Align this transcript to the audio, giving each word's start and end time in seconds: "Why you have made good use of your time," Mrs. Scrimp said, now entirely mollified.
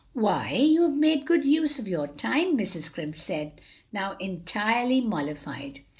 "Why 0.13 0.53
you 0.53 0.81
have 0.81 0.95
made 0.97 1.27
good 1.27 1.45
use 1.45 1.77
of 1.77 1.87
your 1.87 2.07
time," 2.07 2.57
Mrs. 2.57 2.85
Scrimp 2.85 3.15
said, 3.15 3.61
now 3.93 4.17
entirely 4.19 4.99
mollified. 4.99 5.81